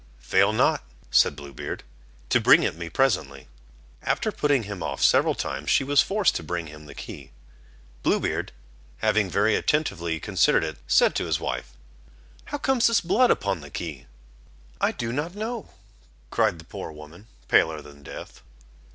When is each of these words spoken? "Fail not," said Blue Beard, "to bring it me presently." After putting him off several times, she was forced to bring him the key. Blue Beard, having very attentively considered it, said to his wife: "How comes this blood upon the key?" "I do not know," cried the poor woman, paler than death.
"Fail 0.17 0.51
not," 0.51 0.81
said 1.11 1.35
Blue 1.35 1.53
Beard, 1.53 1.83
"to 2.29 2.41
bring 2.41 2.63
it 2.63 2.73
me 2.75 2.89
presently." 2.89 3.47
After 4.01 4.31
putting 4.31 4.63
him 4.63 4.81
off 4.81 5.03
several 5.03 5.35
times, 5.35 5.69
she 5.69 5.83
was 5.83 6.01
forced 6.01 6.33
to 6.37 6.43
bring 6.43 6.65
him 6.65 6.87
the 6.87 6.95
key. 6.95 7.29
Blue 8.01 8.19
Beard, 8.19 8.51
having 9.05 9.29
very 9.29 9.55
attentively 9.55 10.19
considered 10.19 10.63
it, 10.63 10.79
said 10.87 11.13
to 11.17 11.25
his 11.25 11.39
wife: 11.39 11.73
"How 12.45 12.57
comes 12.57 12.87
this 12.87 12.99
blood 12.99 13.29
upon 13.29 13.61
the 13.61 13.69
key?" 13.69 14.07
"I 14.81 14.91
do 14.91 15.13
not 15.13 15.35
know," 15.35 15.69
cried 16.31 16.57
the 16.57 16.65
poor 16.65 16.91
woman, 16.91 17.27
paler 17.47 17.79
than 17.79 18.01
death. 18.01 18.41